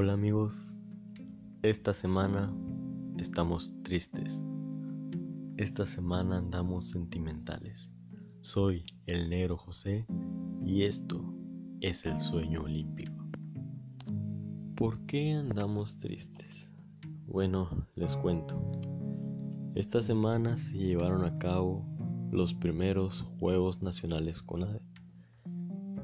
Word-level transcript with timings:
Hola 0.00 0.12
amigos, 0.12 0.76
esta 1.62 1.92
semana 1.92 2.54
estamos 3.18 3.74
tristes. 3.82 4.40
Esta 5.56 5.86
semana 5.86 6.38
andamos 6.38 6.84
sentimentales. 6.84 7.90
Soy 8.40 8.84
el 9.06 9.28
negro 9.28 9.56
José 9.56 10.06
y 10.64 10.84
esto 10.84 11.20
es 11.80 12.06
el 12.06 12.20
sueño 12.20 12.62
olímpico. 12.62 13.12
¿Por 14.76 15.04
qué 15.06 15.32
andamos 15.32 15.98
tristes? 15.98 16.70
Bueno, 17.26 17.68
les 17.96 18.14
cuento. 18.18 18.70
Esta 19.74 20.00
semana 20.00 20.58
se 20.58 20.74
llevaron 20.78 21.24
a 21.24 21.36
cabo 21.38 21.84
los 22.30 22.54
primeros 22.54 23.22
Juegos 23.40 23.82
Nacionales 23.82 24.42
CONADE. 24.42 24.80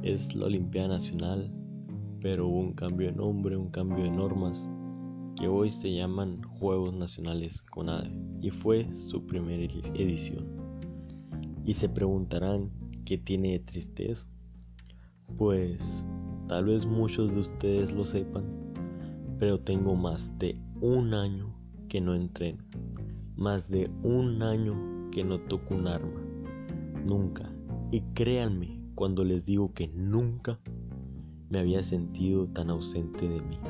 Es 0.02 0.34
la 0.34 0.46
Olimpiada 0.46 0.88
Nacional 0.88 1.63
pero 2.24 2.48
hubo 2.48 2.60
un 2.60 2.72
cambio 2.72 3.08
de 3.08 3.16
nombre, 3.16 3.54
un 3.54 3.68
cambio 3.68 4.02
de 4.02 4.10
normas 4.10 4.66
que 5.36 5.46
hoy 5.46 5.70
se 5.70 5.92
llaman 5.92 6.42
Juegos 6.42 6.94
Nacionales 6.94 7.60
CONADE 7.60 8.10
y 8.40 8.48
fue 8.48 8.90
su 8.94 9.26
primera 9.26 9.62
edición. 9.62 10.46
Y 11.66 11.74
se 11.74 11.86
preguntarán 11.86 12.70
qué 13.04 13.18
tiene 13.18 13.50
de 13.50 13.58
tristeza. 13.58 14.26
Pues 15.36 16.06
tal 16.48 16.64
vez 16.64 16.86
muchos 16.86 17.30
de 17.34 17.40
ustedes 17.40 17.92
lo 17.92 18.06
sepan, 18.06 18.72
pero 19.38 19.60
tengo 19.60 19.94
más 19.94 20.32
de 20.38 20.58
un 20.80 21.12
año 21.12 21.54
que 21.90 22.00
no 22.00 22.14
entreno, 22.14 22.64
más 23.36 23.68
de 23.68 23.90
un 24.02 24.42
año 24.42 25.10
que 25.10 25.24
no 25.24 25.38
toco 25.40 25.74
un 25.74 25.88
arma, 25.88 26.22
nunca. 27.04 27.54
Y 27.92 28.00
créanme 28.14 28.80
cuando 28.94 29.24
les 29.24 29.44
digo 29.44 29.74
que 29.74 29.88
nunca 29.88 30.58
me 31.54 31.60
había 31.60 31.84
sentido 31.84 32.48
tan 32.48 32.68
ausente 32.68 33.28
de 33.28 33.40
mí, 33.40 33.60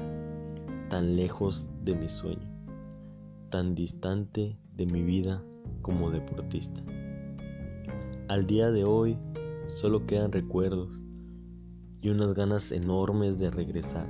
tan 0.89 1.17
lejos 1.17 1.69
de 1.85 1.95
mi 1.95 2.09
sueño, 2.09 2.51
tan 3.51 3.75
distante 3.75 4.59
de 4.75 4.87
mi 4.87 5.03
vida 5.03 5.45
como 5.83 6.11
deportista. 6.11 6.83
Al 8.29 8.47
día 8.47 8.71
de 8.71 8.85
hoy 8.85 9.19
solo 9.67 10.07
quedan 10.07 10.33
recuerdos 10.33 10.99
y 12.01 12.09
unas 12.09 12.33
ganas 12.33 12.73
enormes 12.73 13.39
de 13.39 13.51
regresar. 13.51 14.07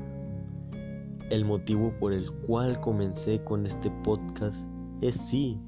El 1.30 1.44
motivo 1.44 1.92
por 1.98 2.12
el 2.12 2.30
cual 2.46 2.80
comencé 2.80 3.42
con 3.42 3.66
este 3.66 3.90
podcast 4.04 4.64
es 5.00 5.16
sí 5.16 5.58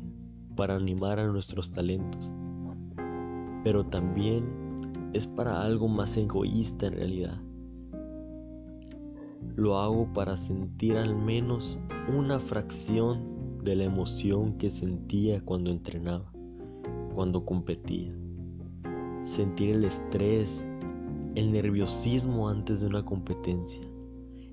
para 0.55 0.77
animar 0.77 1.19
a 1.19 1.27
nuestros 1.27 1.73
talentos, 1.73 2.31
pero 3.65 3.85
también 3.85 5.11
es 5.13 5.27
para 5.27 5.61
algo 5.63 5.89
más 5.89 6.17
egoísta 6.17 6.87
en 6.87 6.93
realidad 6.93 7.46
lo 9.55 9.79
hago 9.79 10.13
para 10.13 10.37
sentir 10.37 10.97
al 10.97 11.15
menos 11.15 11.79
una 12.15 12.39
fracción 12.39 13.61
de 13.63 13.77
la 13.77 13.85
emoción 13.85 14.59
que 14.59 14.71
sentía 14.71 15.41
cuando 15.41 15.71
entrenaba, 15.71 16.33
cuando 17.15 17.45
competía. 17.45 18.15
Sentir 19.25 19.71
el 19.71 19.85
estrés, 19.85 20.67
el 21.35 21.53
nerviosismo 21.53 22.49
antes 22.49 22.81
de 22.81 22.87
una 22.87 23.05
competencia, 23.05 23.83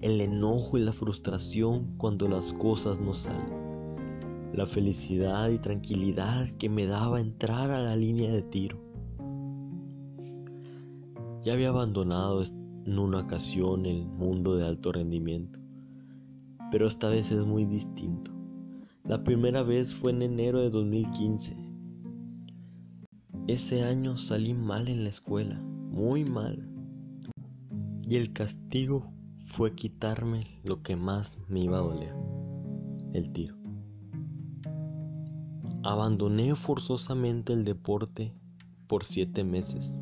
el 0.02 0.20
enojo 0.20 0.78
y 0.78 0.82
la 0.82 0.94
frustración 0.94 1.96
cuando 1.98 2.28
las 2.28 2.54
cosas 2.54 3.00
no 3.00 3.14
salen, 3.14 4.52
la 4.54 4.66
felicidad 4.66 5.50
y 5.50 5.60
tranquilidad 5.60 6.50
que 6.58 6.70
me 6.70 6.86
daba 6.86 7.20
entrar 7.22 7.72
a 7.72 7.80
la 7.80 7.96
línea 7.96 8.32
de 8.32 8.42
tiro. 8.42 8.82
Ya 11.44 11.54
había 11.54 11.70
abandonado 11.70 12.42
este 12.42 12.63
en 12.86 13.00
una 13.00 13.20
ocasión 13.20 13.86
el 13.86 14.06
mundo 14.06 14.56
de 14.56 14.66
alto 14.66 14.92
rendimiento, 14.92 15.60
pero 16.72 16.88
esta 16.88 17.10
vez 17.10 17.32
es 17.32 17.46
muy 17.46 17.66
distinto. 17.66 18.32
La 19.04 19.24
primera 19.24 19.64
vez 19.64 19.94
fue 19.94 20.12
en 20.12 20.22
enero 20.22 20.62
de 20.62 20.70
2015. 20.70 21.56
Ese 23.48 23.84
año 23.84 24.18
salí 24.18 24.54
mal 24.54 24.88
en 24.88 25.04
la 25.04 25.10
escuela, 25.10 25.60
muy 25.60 26.24
mal. 26.24 26.70
Y 28.02 28.16
el 28.16 28.32
castigo 28.34 29.12
fue 29.46 29.76
quitarme 29.76 30.60
lo 30.64 30.82
que 30.82 30.96
más 30.96 31.38
me 31.48 31.62
iba 31.62 31.78
a 31.78 31.82
doler, 31.82 32.16
el 33.14 33.32
tiro. 33.32 33.56
Abandoné 35.84 36.56
forzosamente 36.56 37.52
el 37.52 37.66
deporte 37.66 38.34
por 38.88 39.04
siete 39.04 39.44
meses 39.44 39.98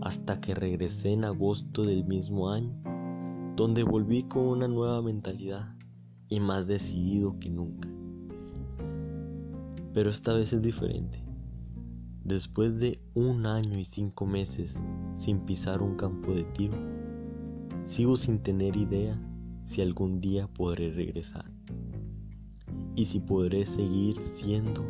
hasta 0.00 0.40
que 0.40 0.54
regresé 0.54 1.12
en 1.12 1.24
agosto 1.24 1.82
del 1.82 2.04
mismo 2.04 2.50
año, 2.50 2.74
donde 3.56 3.82
volví 3.82 4.22
con 4.22 4.46
una 4.46 4.68
nueva 4.68 5.02
mentalidad 5.02 5.74
y 6.28 6.40
más 6.40 6.66
decidido 6.66 7.38
que 7.38 7.50
nunca. 7.50 7.88
Pero 9.92 10.10
esta 10.10 10.32
vez 10.32 10.52
es 10.52 10.62
diferente. 10.62 11.22
Después 12.24 12.78
de 12.78 13.02
un 13.14 13.46
año 13.46 13.78
y 13.78 13.84
cinco 13.84 14.26
meses 14.26 14.80
sin 15.16 15.40
pisar 15.40 15.82
un 15.82 15.96
campo 15.96 16.32
de 16.32 16.44
tiro, 16.44 16.76
sigo 17.84 18.16
sin 18.16 18.38
tener 18.38 18.76
idea 18.76 19.20
si 19.64 19.82
algún 19.82 20.20
día 20.20 20.46
podré 20.46 20.92
regresar 20.92 21.50
y 22.94 23.04
si 23.04 23.20
podré 23.20 23.66
seguir 23.66 24.16
siendo 24.16 24.84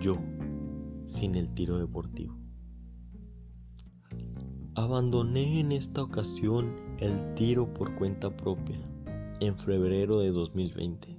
yo 0.00 0.18
sin 1.06 1.34
el 1.34 1.50
tiro 1.50 1.78
deportivo. 1.78 2.39
Abandoné 4.76 5.58
en 5.58 5.72
esta 5.72 6.00
ocasión 6.00 6.76
el 7.00 7.34
tiro 7.34 7.74
por 7.74 7.92
cuenta 7.96 8.30
propia 8.30 8.78
en 9.40 9.58
febrero 9.58 10.20
de 10.20 10.30
2020 10.30 11.18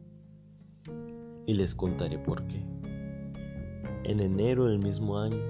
y 1.48 1.54
les 1.54 1.76
contaré 1.76 2.18
por 2.18 2.48
qué. 2.48 2.66
En 4.06 4.22
enero 4.22 4.68
del 4.68 4.80
mismo 4.80 5.20
año 5.20 5.44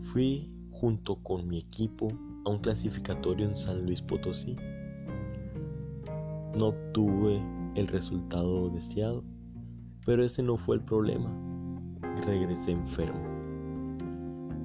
fui 0.00 0.50
junto 0.72 1.22
con 1.22 1.46
mi 1.46 1.58
equipo 1.58 2.08
a 2.44 2.50
un 2.50 2.58
clasificatorio 2.58 3.46
en 3.46 3.56
San 3.56 3.86
Luis 3.86 4.02
Potosí. 4.02 4.56
No 6.58 6.66
obtuve 6.66 7.40
el 7.76 7.86
resultado 7.86 8.70
deseado, 8.70 9.22
pero 10.04 10.24
ese 10.24 10.42
no 10.42 10.56
fue 10.56 10.76
el 10.76 10.82
problema. 10.82 11.32
Regresé 12.26 12.72
enfermo. 12.72 13.22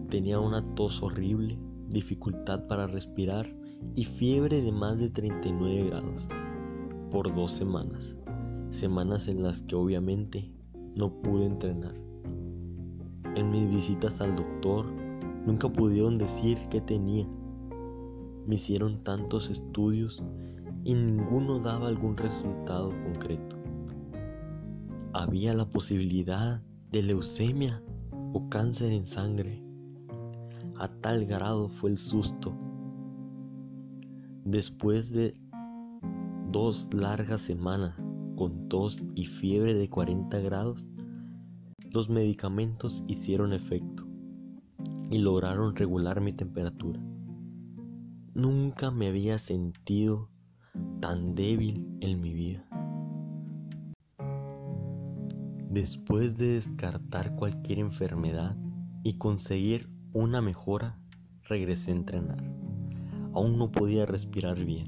Tenía 0.10 0.40
una 0.40 0.64
tos 0.74 1.04
horrible 1.04 1.60
dificultad 1.90 2.68
para 2.68 2.88
respirar 2.88 3.48
y 3.96 4.06
fiebre 4.06 4.62
de 4.62 4.72
más 4.72 5.00
de 5.00 5.10
39 5.10 5.90
grados 5.90 6.28
por 7.12 7.34
dos 7.34 7.52
semanas, 7.52 8.16
semanas 8.72 9.28
en 9.28 9.44
las 9.44 9.62
que 9.62 9.76
obviamente 9.76 10.52
no 10.96 11.22
pude 11.22 11.46
entrenar. 11.46 11.96
En 13.36 13.52
mis 13.52 13.70
visitas 13.70 14.20
al 14.20 14.36
doctor 14.36 14.86
nunca 15.46 15.70
pudieron 15.70 16.18
decir 16.18 16.58
qué 16.70 16.82
tenía. 16.82 17.28
Me 18.46 18.56
hicieron 18.56 19.04
tantos 19.04 19.50
estudios 19.50 20.22
y 20.84 20.94
ninguno 20.94 21.60
daba 21.60 21.88
algún 21.88 22.18
resultado 22.18 22.90
concreto. 23.04 23.56
Había 25.14 25.54
la 25.54 25.70
posibilidad 25.70 26.62
de 26.92 27.04
leucemia 27.04 27.82
o 28.34 28.50
cáncer 28.50 28.92
en 28.92 29.06
sangre 29.06 29.67
a 30.80 30.88
tal 30.88 31.26
grado 31.26 31.70
fue 31.70 31.92
el 31.92 31.98
susto. 31.98 32.56
Después 34.46 35.12
de 35.12 35.34
dos 36.52 36.88
largas 36.94 37.42
semanas 37.42 37.96
con 38.36 38.70
tos 38.70 39.04
y 39.16 39.26
fiebre 39.26 39.74
de 39.74 39.90
40 39.90 40.40
grados, 40.40 40.86
los 41.92 42.10
medicamentos 42.10 43.04
hicieron 43.08 43.54
efecto 43.54 44.06
y 45.10 45.20
lograron 45.20 45.76
regular 45.76 46.22
mi 46.22 46.34
temperatura. 46.34 47.02
Nunca 48.34 48.92
me 48.92 49.08
había 49.08 49.40
sentido 49.40 50.30
tan 51.00 51.34
débil 51.34 51.88
en 52.02 52.22
mi 52.22 52.34
vida. 52.34 52.66
Después 55.70 56.38
de 56.38 56.54
descartar 56.54 57.36
cualquier 57.36 57.80
enfermedad 57.80 58.56
y 59.04 59.14
conseguir 59.18 59.90
una 60.18 60.42
mejora, 60.42 60.98
regresé 61.44 61.92
a 61.92 61.96
entrenar. 61.96 62.44
Aún 63.36 63.60
no 63.60 63.72
podía 63.72 64.08
respirar 64.08 64.58
bien, 64.66 64.88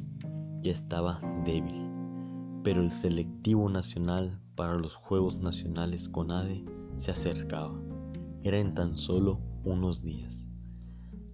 ya 0.63 0.71
estaba 0.71 1.21
débil, 1.45 1.87
pero 2.63 2.81
el 2.81 2.89
selectivo 2.89 3.69
nacional 3.69 4.41
para 4.55 4.73
los 4.73 4.95
Juegos 4.95 5.37
Nacionales 5.37 6.09
con 6.09 6.31
ADE 6.31 6.65
se 6.97 7.11
acercaba. 7.11 7.79
Era 8.41 8.57
en 8.57 8.73
tan 8.73 8.97
solo 8.97 9.39
unos 9.63 10.01
días, 10.01 10.47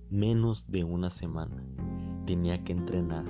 menos 0.09 0.67
de 0.67 0.83
una 0.83 1.09
semana. 1.09 1.65
Tenía 2.25 2.65
que 2.65 2.73
entrenar. 2.73 3.23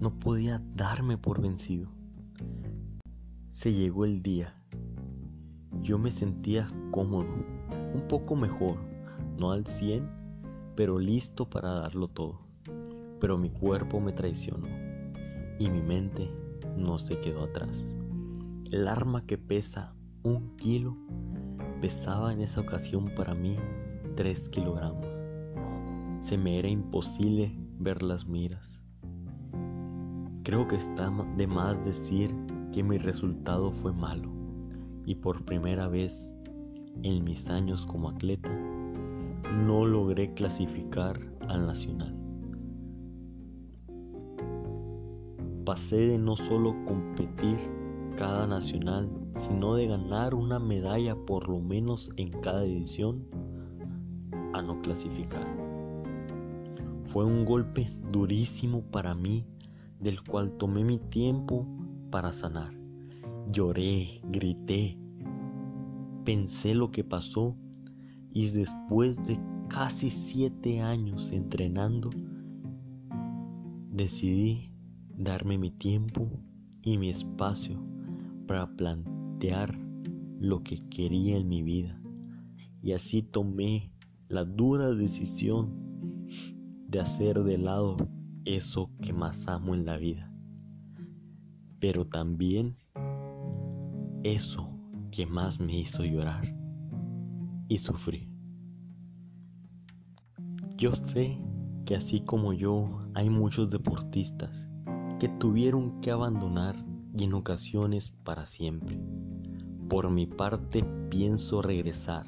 No 0.00 0.18
podía 0.18 0.60
darme 0.74 1.18
por 1.18 1.40
vencido. 1.40 1.88
Se 3.48 3.72
llegó 3.72 4.06
el 4.06 4.24
día. 4.24 4.56
Yo 5.82 6.00
me 6.00 6.10
sentía 6.10 6.68
cómodo, 6.90 7.28
un 7.94 8.08
poco 8.08 8.34
mejor 8.34 8.91
no 9.42 9.50
al 9.50 9.66
100, 9.66 10.08
pero 10.76 11.00
listo 11.00 11.50
para 11.50 11.72
darlo 11.72 12.06
todo. 12.06 12.42
Pero 13.20 13.38
mi 13.38 13.50
cuerpo 13.50 13.98
me 14.00 14.12
traicionó 14.12 14.68
y 15.58 15.68
mi 15.68 15.82
mente 15.82 16.30
no 16.76 16.96
se 17.00 17.18
quedó 17.18 17.42
atrás. 17.42 17.84
El 18.70 18.86
arma 18.86 19.26
que 19.26 19.38
pesa 19.38 19.96
un 20.22 20.54
kilo 20.56 20.96
pesaba 21.80 22.32
en 22.32 22.40
esa 22.40 22.60
ocasión 22.60 23.12
para 23.16 23.34
mí 23.34 23.56
tres 24.14 24.48
kilogramos. 24.48 25.08
Se 26.20 26.38
me 26.38 26.60
era 26.60 26.68
imposible 26.68 27.52
ver 27.80 28.04
las 28.04 28.28
miras. 28.28 28.80
Creo 30.44 30.68
que 30.68 30.76
está 30.76 31.10
de 31.36 31.48
más 31.48 31.84
decir 31.84 32.32
que 32.72 32.84
mi 32.84 32.96
resultado 32.96 33.72
fue 33.72 33.92
malo 33.92 34.30
y 35.04 35.16
por 35.16 35.44
primera 35.44 35.88
vez 35.88 36.32
en 37.02 37.24
mis 37.24 37.50
años 37.50 37.84
como 37.84 38.08
atleta 38.08 38.50
no 39.52 39.84
logré 39.84 40.32
clasificar 40.34 41.20
al 41.48 41.66
nacional. 41.66 42.16
Pasé 45.64 45.96
de 45.96 46.18
no 46.18 46.36
solo 46.36 46.74
competir 46.86 47.58
cada 48.16 48.46
nacional, 48.46 49.10
sino 49.32 49.74
de 49.74 49.86
ganar 49.86 50.34
una 50.34 50.58
medalla 50.58 51.14
por 51.14 51.48
lo 51.48 51.60
menos 51.60 52.10
en 52.16 52.30
cada 52.40 52.64
edición 52.64 53.24
a 54.54 54.62
no 54.62 54.80
clasificar. 54.82 55.46
Fue 57.04 57.24
un 57.24 57.44
golpe 57.44 57.90
durísimo 58.10 58.82
para 58.82 59.14
mí, 59.14 59.46
del 60.00 60.22
cual 60.22 60.52
tomé 60.56 60.82
mi 60.84 60.98
tiempo 60.98 61.66
para 62.10 62.32
sanar. 62.32 62.72
Lloré, 63.50 64.20
grité, 64.24 64.98
pensé 66.24 66.74
lo 66.74 66.90
que 66.90 67.04
pasó 67.04 67.56
y 68.34 68.50
después 68.50 69.24
de 69.26 69.38
casi 69.68 70.10
siete 70.10 70.80
años 70.80 71.30
entrenando, 71.32 72.10
decidí 73.90 74.72
darme 75.16 75.58
mi 75.58 75.70
tiempo 75.70 76.28
y 76.82 76.98
mi 76.98 77.10
espacio 77.10 77.78
para 78.46 78.74
plantear 78.74 79.78
lo 80.38 80.62
que 80.62 80.78
quería 80.88 81.36
en 81.36 81.48
mi 81.48 81.62
vida. 81.62 82.00
Y 82.82 82.92
así 82.92 83.22
tomé 83.22 83.92
la 84.28 84.44
dura 84.44 84.90
decisión 84.90 86.26
de 86.88 87.00
hacer 87.00 87.42
de 87.44 87.58
lado 87.58 87.96
eso 88.44 88.90
que 89.00 89.12
más 89.12 89.46
amo 89.46 89.74
en 89.74 89.84
la 89.84 89.98
vida. 89.98 90.32
Pero 91.78 92.06
también 92.06 92.76
eso 94.24 94.70
que 95.10 95.26
más 95.26 95.60
me 95.60 95.78
hizo 95.78 96.04
llorar 96.04 96.61
y 97.72 97.78
sufrir. 97.78 98.28
Yo 100.76 100.94
sé 100.94 101.40
que 101.86 101.96
así 101.96 102.20
como 102.20 102.52
yo 102.52 103.00
hay 103.14 103.30
muchos 103.30 103.70
deportistas 103.70 104.68
que 105.18 105.30
tuvieron 105.30 105.98
que 106.02 106.10
abandonar 106.10 106.76
y 107.16 107.24
en 107.24 107.32
ocasiones 107.32 108.10
para 108.24 108.44
siempre. 108.44 109.00
Por 109.88 110.10
mi 110.10 110.26
parte 110.26 110.84
pienso 111.08 111.62
regresar 111.62 112.26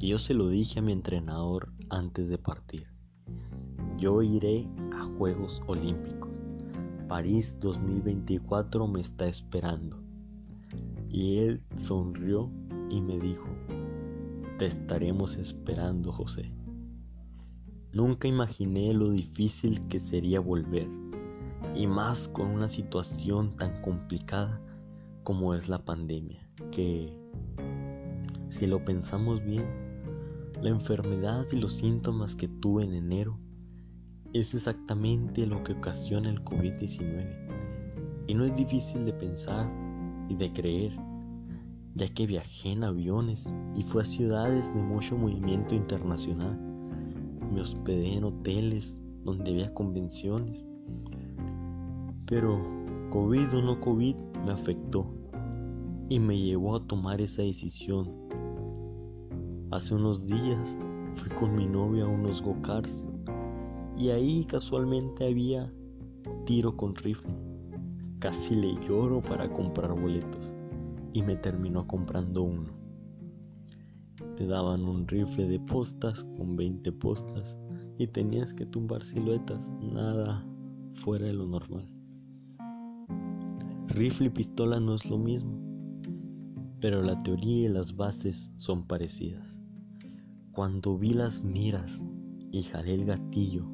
y 0.00 0.08
yo 0.08 0.18
se 0.18 0.34
lo 0.34 0.48
dije 0.48 0.80
a 0.80 0.82
mi 0.82 0.90
entrenador 0.90 1.72
antes 1.88 2.28
de 2.28 2.38
partir. 2.38 2.88
Yo 3.96 4.22
iré 4.22 4.68
a 4.92 5.04
Juegos 5.04 5.62
Olímpicos. 5.68 6.40
París 7.06 7.56
2024 7.60 8.88
me 8.88 9.00
está 9.00 9.28
esperando. 9.28 10.02
Y 11.10 11.36
él 11.36 11.62
sonrió 11.76 12.50
y 12.90 13.00
me 13.00 13.20
dijo, 13.20 13.46
te 14.58 14.66
estaremos 14.66 15.36
esperando 15.36 16.12
José. 16.12 16.52
Nunca 17.92 18.28
imaginé 18.28 18.92
lo 18.92 19.10
difícil 19.10 19.86
que 19.88 19.98
sería 19.98 20.40
volver 20.40 20.88
y 21.74 21.86
más 21.86 22.28
con 22.28 22.48
una 22.48 22.68
situación 22.68 23.56
tan 23.56 23.80
complicada 23.82 24.60
como 25.22 25.54
es 25.54 25.68
la 25.68 25.84
pandemia, 25.84 26.48
que 26.70 27.16
si 28.48 28.66
lo 28.66 28.84
pensamos 28.84 29.44
bien, 29.44 29.64
la 30.62 30.70
enfermedad 30.70 31.46
y 31.50 31.56
los 31.56 31.72
síntomas 31.72 32.36
que 32.36 32.48
tuve 32.48 32.84
en 32.84 32.94
enero 32.94 33.38
es 34.32 34.54
exactamente 34.54 35.46
lo 35.46 35.62
que 35.64 35.72
ocasiona 35.72 36.30
el 36.30 36.44
COVID-19. 36.44 38.24
Y 38.26 38.34
no 38.34 38.44
es 38.44 38.54
difícil 38.54 39.04
de 39.04 39.12
pensar 39.12 39.70
y 40.28 40.34
de 40.34 40.52
creer, 40.52 40.92
ya 41.94 42.08
que 42.08 42.26
viajé 42.26 42.72
en 42.72 42.84
aviones 42.84 43.52
y 43.74 43.82
fue 43.82 44.02
a 44.02 44.04
ciudades 44.04 44.74
de 44.74 44.82
mucho 44.82 45.16
movimiento 45.16 45.74
internacional. 45.74 46.58
Me 47.52 47.60
hospedé 47.60 48.14
en 48.14 48.24
hoteles 48.24 49.00
donde 49.24 49.52
había 49.52 49.72
convenciones 49.74 50.64
pero 52.26 52.60
COVID 53.10 53.54
o 53.54 53.62
no 53.62 53.80
COVID 53.80 54.16
me 54.44 54.52
afectó 54.52 55.06
y 56.08 56.18
me 56.18 56.38
llevó 56.38 56.76
a 56.76 56.86
tomar 56.86 57.20
esa 57.20 57.42
decisión. 57.42 58.10
Hace 59.70 59.94
unos 59.94 60.26
días 60.26 60.76
fui 61.14 61.30
con 61.30 61.54
mi 61.54 61.66
novia 61.66 62.04
a 62.04 62.08
unos 62.08 62.42
go-karts 62.42 63.08
y 63.96 64.08
ahí 64.08 64.44
casualmente 64.46 65.26
había 65.26 65.72
tiro 66.46 66.76
con 66.76 66.94
rifle. 66.96 67.34
Casi 68.20 68.54
le 68.54 68.74
lloro 68.86 69.20
para 69.20 69.50
comprar 69.52 69.92
boletos 69.92 70.54
y 71.14 71.22
me 71.22 71.36
terminó 71.36 71.86
comprando 71.86 72.42
uno. 72.42 72.70
Te 74.36 74.46
daban 74.46 74.84
un 74.84 75.06
rifle 75.06 75.46
de 75.46 75.60
postas 75.60 76.24
con 76.36 76.56
20 76.56 76.90
postas 76.92 77.56
y 77.98 78.08
tenías 78.08 78.52
que 78.52 78.66
tumbar 78.66 79.02
siluetas, 79.04 79.66
nada 79.80 80.44
fuera 80.92 81.26
de 81.26 81.32
lo 81.32 81.46
normal. 81.46 81.88
Rifle 83.86 84.26
y 84.26 84.30
pistola 84.30 84.80
no 84.80 84.96
es 84.96 85.08
lo 85.08 85.16
mismo, 85.16 85.56
pero 86.80 87.00
la 87.00 87.16
teoría 87.22 87.66
y 87.66 87.68
las 87.68 87.94
bases 87.94 88.50
son 88.56 88.84
parecidas. 88.84 89.56
Cuando 90.50 90.98
vi 90.98 91.12
las 91.12 91.44
miras 91.44 92.02
y 92.50 92.62
jalé 92.64 92.94
el 92.94 93.04
gatillo, 93.04 93.64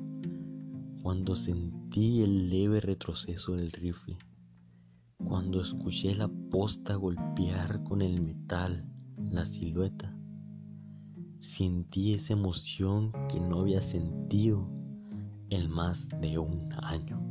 cuando 1.03 1.35
sentí 1.35 2.21
el 2.21 2.51
leve 2.51 2.81
retroceso 2.81 3.55
del 3.55 3.73
rifle, 3.73 4.19
cuando 5.25 5.63
escuché 5.63 6.15
la 6.15 6.31
posta 6.50 6.97
golpear 6.97 7.82
con 7.85 8.02
el 8.02 8.20
metal 8.20 8.85
la 9.17 9.44
silueta, 9.44 10.12
sentí 11.38 12.14
esa 12.14 12.32
emoción 12.32 13.12
que 13.29 13.38
no 13.38 13.61
había 13.61 13.81
sentido 13.81 14.69
en 15.49 15.70
más 15.70 16.08
de 16.21 16.38
un 16.38 16.73
año. 16.83 17.23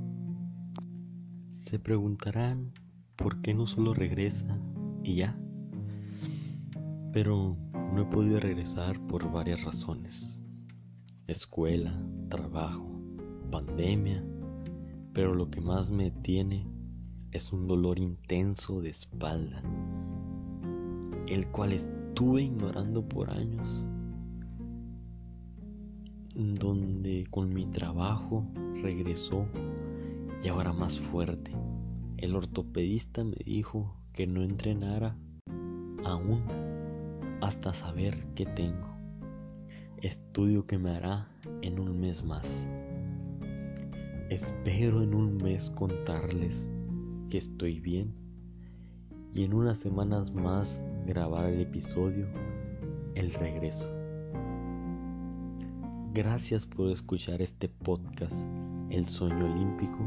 Se 1.52 1.80
preguntarán 1.80 2.72
por 3.18 3.42
qué 3.42 3.54
no 3.54 3.68
solo 3.68 3.94
regresa 3.94 4.58
y 5.04 5.16
ya. 5.16 5.38
Pero 7.12 7.58
no 7.94 8.02
he 8.02 8.06
podido 8.06 8.40
regresar 8.40 9.06
por 9.08 9.30
varias 9.32 9.64
razones. 9.64 10.42
Escuela, 11.28 12.02
trabajo, 12.30 12.90
pandemia. 13.52 14.24
Pero 15.14 15.36
lo 15.36 15.50
que 15.50 15.60
más 15.60 15.92
me 15.92 16.12
tiene 16.12 16.66
es 17.32 17.54
un 17.54 17.68
dolor 17.68 18.00
intenso 18.00 18.82
de 18.82 18.90
espalda, 18.90 19.62
el 21.28 21.48
cual 21.52 21.74
estuve 21.74 22.44
ignorando 22.44 23.08
por 23.08 23.30
años, 23.30 23.86
donde 26.36 27.28
con 27.30 27.54
mi 27.54 27.68
trabajo 27.68 28.48
regresó 28.82 29.46
y 30.44 30.48
ahora 30.48 30.74
más 30.74 31.00
fuerte. 31.00 31.52
El 32.18 32.36
ortopedista 32.36 33.24
me 33.24 33.38
dijo 33.46 33.96
que 34.14 34.26
no 34.26 34.42
entrenara 34.42 35.16
aún 36.04 36.44
hasta 37.42 37.74
saber 37.74 38.26
qué 38.34 38.46
tengo. 38.46 38.90
Estudio 40.02 40.66
que 40.66 40.80
me 40.80 40.92
hará 40.92 41.30
en 41.62 41.80
un 41.80 42.00
mes 42.00 42.24
más. 42.24 42.68
Espero 44.30 45.04
en 45.04 45.14
un 45.14 45.38
mes 45.38 45.70
contarles 45.72 46.68
que 47.30 47.38
estoy 47.38 47.80
bien 47.80 48.14
y 49.34 49.44
en 49.44 49.54
unas 49.54 49.78
semanas 49.78 50.34
más 50.34 50.84
grabar 51.06 51.46
el 51.46 51.62
episodio 51.62 52.28
El 53.16 53.32
regreso. 53.34 53.94
Gracias 56.14 56.66
por 56.66 56.90
escuchar 56.90 57.42
este 57.42 57.70
podcast 57.70 58.36
el 58.90 59.08
Sueño 59.08 59.46
Olímpico, 59.46 60.00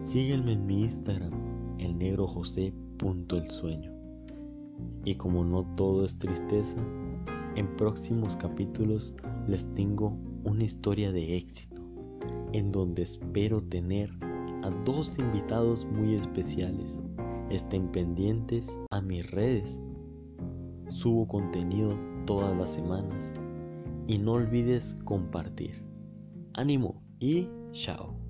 sígueme 0.00 0.54
en 0.54 0.66
mi 0.66 0.82
Instagram, 0.82 1.32
el 1.78 1.96
negro 1.96 2.26
sueño. 3.48 3.92
Y 5.04 5.14
como 5.14 5.44
no 5.44 5.64
todo 5.76 6.04
es 6.04 6.18
tristeza, 6.18 6.78
en 7.54 7.76
próximos 7.76 8.36
capítulos 8.36 9.14
les 9.46 9.72
tengo 9.74 10.18
una 10.42 10.64
historia 10.64 11.12
de 11.12 11.36
éxito, 11.36 11.80
en 12.52 12.72
donde 12.72 13.02
espero 13.02 13.62
tener 13.62 14.23
a 14.64 14.70
dos 14.84 15.18
invitados 15.18 15.84
muy 15.84 16.14
especiales. 16.14 16.98
Estén 17.50 17.92
pendientes 17.92 18.66
a 18.90 19.00
mis 19.02 19.30
redes. 19.30 19.78
Subo 20.88 21.28
contenido 21.28 21.98
todas 22.24 22.56
las 22.56 22.70
semanas 22.70 23.32
y 24.06 24.16
no 24.16 24.32
olvides 24.32 24.96
compartir. 25.04 25.84
Ánimo 26.54 27.02
y 27.20 27.48
Chao. 27.72 28.23